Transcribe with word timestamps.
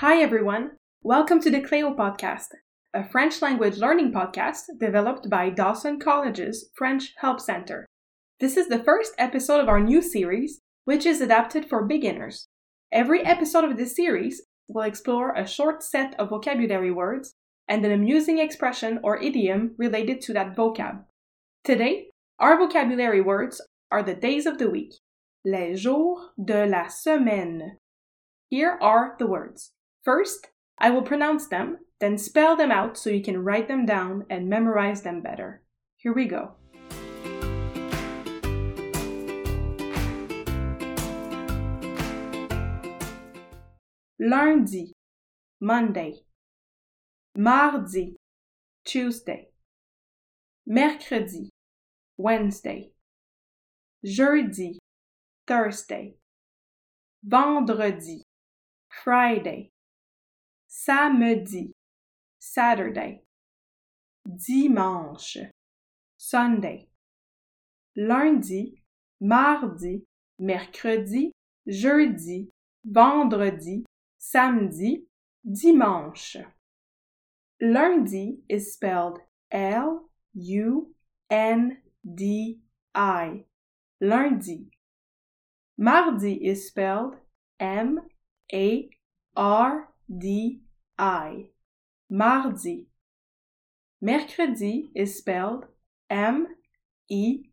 Hi, 0.00 0.22
everyone. 0.22 0.76
Welcome 1.02 1.40
to 1.40 1.50
the 1.50 1.60
Cleo 1.60 1.92
Podcast, 1.92 2.50
a 2.94 3.02
French 3.10 3.42
language 3.42 3.78
learning 3.78 4.12
podcast 4.12 4.60
developed 4.78 5.28
by 5.28 5.50
Dawson 5.50 5.98
College's 5.98 6.70
French 6.76 7.14
Help 7.16 7.40
Center. 7.40 7.84
This 8.38 8.56
is 8.56 8.68
the 8.68 8.78
first 8.84 9.14
episode 9.18 9.58
of 9.58 9.68
our 9.68 9.80
new 9.80 10.00
series, 10.00 10.60
which 10.84 11.04
is 11.04 11.20
adapted 11.20 11.68
for 11.68 11.84
beginners. 11.84 12.46
Every 12.92 13.24
episode 13.24 13.64
of 13.64 13.76
this 13.76 13.96
series 13.96 14.40
will 14.68 14.82
explore 14.82 15.34
a 15.34 15.48
short 15.48 15.82
set 15.82 16.14
of 16.16 16.28
vocabulary 16.28 16.92
words 16.92 17.34
and 17.66 17.84
an 17.84 17.90
amusing 17.90 18.38
expression 18.38 19.00
or 19.02 19.20
idiom 19.20 19.74
related 19.78 20.20
to 20.20 20.32
that 20.34 20.54
vocab. 20.54 21.06
Today, 21.64 22.10
our 22.38 22.56
vocabulary 22.56 23.20
words 23.20 23.60
are 23.90 24.04
the 24.04 24.14
days 24.14 24.46
of 24.46 24.58
the 24.58 24.70
week, 24.70 24.94
les 25.44 25.74
jours 25.74 26.20
de 26.40 26.66
la 26.66 26.86
semaine. 26.86 27.78
Here 28.48 28.78
are 28.80 29.16
the 29.18 29.26
words. 29.26 29.72
First, 30.04 30.48
I 30.78 30.90
will 30.90 31.02
pronounce 31.02 31.48
them, 31.48 31.78
then 32.00 32.18
spell 32.18 32.56
them 32.56 32.70
out 32.70 32.96
so 32.96 33.10
you 33.10 33.22
can 33.22 33.42
write 33.44 33.68
them 33.68 33.84
down 33.84 34.24
and 34.30 34.48
memorize 34.48 35.02
them 35.02 35.20
better. 35.20 35.62
Here 35.96 36.14
we 36.14 36.26
go. 36.26 36.52
Lundi, 44.20 44.92
Monday. 45.60 46.22
Mardi, 47.36 48.16
Tuesday. 48.84 49.48
Mercredi, 50.66 51.50
Wednesday. 52.16 52.90
Jeudi, 54.04 54.78
Thursday. 55.46 56.14
Vendredi, 57.24 58.22
Friday. 59.04 59.70
Samedi, 60.68 61.72
Saturday. 62.38 63.22
Dimanche, 64.26 65.50
Sunday. 66.18 66.88
Lundi, 67.96 68.82
mardi, 69.20 70.02
mercredi, 70.38 71.30
jeudi, 71.66 72.48
vendredi, 72.84 73.84
samedi, 74.18 75.06
dimanche. 75.42 76.44
Lundi 77.62 78.38
is 78.48 78.74
spelled 78.74 79.18
L 79.50 80.10
U 80.34 80.94
N 81.30 81.78
D 82.04 82.58
I. 82.94 83.44
Lundi. 84.02 84.68
Mardi 85.78 86.34
is 86.46 86.68
spelled 86.68 87.16
M 87.58 88.00
A 88.52 88.88
R 89.34 89.88
D 90.16 90.60
I. 90.98 91.50
Mardi. 92.10 92.86
Mercredi 94.00 94.90
is 94.94 95.18
spelled 95.18 95.66
M 96.08 96.46
E 97.10 97.44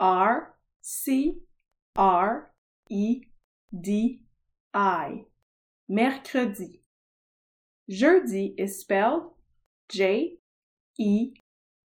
R 0.00 0.54
C 0.80 1.38
R 1.96 2.50
E 2.88 3.22
D 3.78 4.22
I. 4.72 5.24
Mercredi. 5.88 6.80
Jeudi 7.90 8.54
is 8.56 8.80
spelled 8.80 9.32
J 9.88 10.38
E 10.98 11.32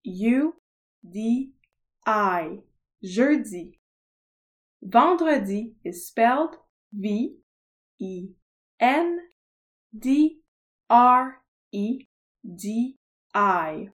U 0.05 0.55
D 1.09 1.53
I. 2.07 2.59
Jeudi. 3.05 3.79
Vendredi 4.83 5.75
is 5.85 6.07
spelled 6.07 6.57
V 6.93 7.37
E 8.01 8.29
N 8.81 9.19
D 9.97 10.39
R 10.89 11.43
E 11.73 12.07
D 12.45 12.97
I. 13.35 13.89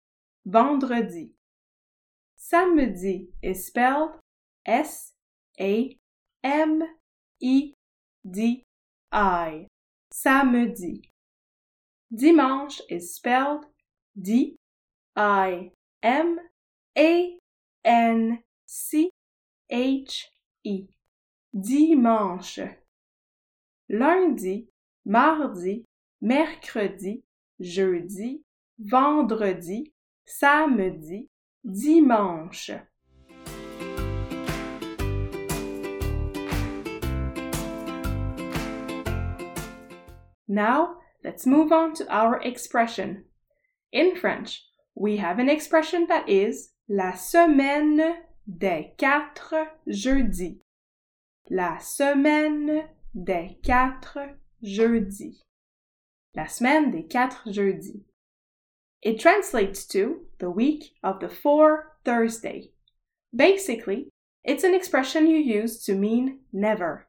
Vendredi. 0.46 1.30
Samedi 2.38 3.28
is 3.42 3.66
spelled 3.66 4.12
S 4.64 5.12
A 5.60 5.96
M 6.42 6.82
E 7.40 7.72
D 8.28 8.62
I. 9.12 9.66
Samedi. 10.12 11.02
Dimanche 12.14 12.80
is 12.88 13.14
spelled 13.14 13.66
D 14.20 14.56
I 15.16 15.70
M 16.02 16.38
A 16.96 17.38
N 17.84 18.38
C 18.66 19.10
H 19.70 20.30
E. 20.64 20.86
Dimanche. 21.54 22.76
Lundi, 23.90 24.68
mardi, 25.08 25.86
mercredi, 26.20 27.22
jeudi, 27.58 28.42
vendredi, 28.78 29.92
samedi, 30.26 31.28
dimanche. 31.64 32.82
Now, 40.46 40.96
let's 41.24 41.46
move 41.46 41.72
on 41.72 41.94
to 41.94 42.06
our 42.08 42.40
expression. 42.42 43.24
In 43.92 44.14
French, 44.14 44.64
we 44.94 45.16
have 45.16 45.38
an 45.38 45.48
expression 45.48 46.06
that 46.08 46.28
is 46.28 46.70
la 46.88 47.12
semaine 47.12 48.14
des 48.46 48.92
quatre 48.98 49.68
jeudis. 49.88 50.58
La 51.50 51.78
semaine 51.78 52.88
des 53.14 53.58
quatre 53.62 54.36
jeudis. 54.62 55.42
La 56.34 56.46
semaine 56.46 56.90
des 56.90 57.02
quatre 57.02 57.42
jeudis. 57.46 58.04
It 59.02 59.20
translates 59.20 59.86
to 59.88 60.26
the 60.38 60.50
week 60.50 60.94
of 61.02 61.20
the 61.20 61.28
four 61.28 61.96
Thursday. 62.04 62.70
Basically, 63.34 64.08
it's 64.44 64.64
an 64.64 64.74
expression 64.74 65.26
you 65.26 65.38
use 65.38 65.84
to 65.84 65.94
mean 65.94 66.40
never. 66.52 67.06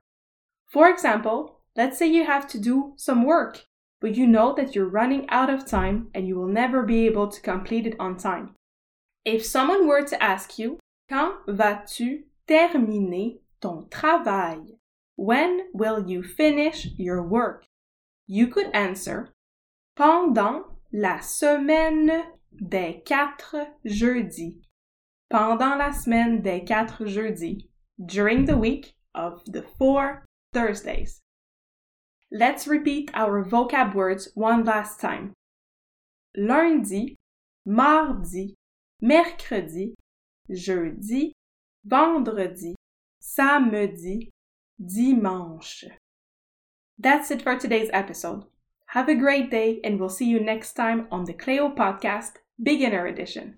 For 0.67 0.89
example, 0.89 1.61
let's 1.75 1.97
say 1.97 2.07
you 2.07 2.25
have 2.25 2.47
to 2.49 2.59
do 2.59 2.93
some 2.97 3.23
work, 3.23 3.65
but 4.01 4.15
you 4.15 4.27
know 4.27 4.53
that 4.55 4.75
you're 4.75 4.89
running 4.89 5.27
out 5.29 5.49
of 5.49 5.65
time 5.65 6.09
and 6.13 6.27
you 6.27 6.35
will 6.35 6.47
never 6.47 6.83
be 6.83 7.05
able 7.05 7.27
to 7.27 7.41
complete 7.41 7.87
it 7.87 7.95
on 7.99 8.17
time. 8.17 8.55
If 9.25 9.45
someone 9.45 9.87
were 9.87 10.03
to 10.03 10.23
ask 10.23 10.59
you, 10.59 10.79
Quand 11.09 11.33
vas-tu 11.47 12.25
terminer 12.45 13.39
ton 13.59 13.87
travail? 13.89 14.78
When 15.19 15.67
will 15.73 16.07
you 16.07 16.23
finish 16.23 16.87
your 16.95 17.21
work? 17.21 17.65
You 18.25 18.47
could 18.47 18.73
answer 18.73 19.33
Pendant 19.97 20.63
la 20.93 21.19
semaine 21.19 22.23
des 22.55 23.01
quatre 23.05 23.67
jeudis. 23.85 24.61
Pendant 25.29 25.77
la 25.77 25.91
semaine 25.91 26.41
des 26.41 26.61
quatre 26.61 27.05
jeudis. 27.05 27.67
During 28.03 28.45
the 28.45 28.55
week 28.55 28.93
of 29.13 29.43
the 29.45 29.63
four 29.77 30.23
Thursdays. 30.53 31.19
Let's 32.31 32.65
repeat 32.65 33.11
our 33.13 33.43
vocab 33.43 33.93
words 33.93 34.29
one 34.35 34.63
last 34.63 35.01
time. 35.01 35.33
Lundi, 36.37 37.17
mardi, 37.65 38.55
mercredi, 39.01 39.95
jeudi, 40.49 41.33
vendredi, 41.83 42.75
samedi, 43.19 44.29
dimanche. 44.83 45.85
That's 46.97 47.31
it 47.31 47.41
for 47.41 47.57
today's 47.57 47.89
episode. 47.93 48.45
Have 48.87 49.09
a 49.09 49.15
great 49.15 49.51
day, 49.51 49.79
and 49.83 49.99
we'll 49.99 50.09
see 50.09 50.25
you 50.25 50.39
next 50.39 50.73
time 50.73 51.07
on 51.11 51.25
the 51.25 51.33
Cleo 51.33 51.69
Podcast 51.69 52.33
Beginner 52.61 53.05
Edition. 53.05 53.57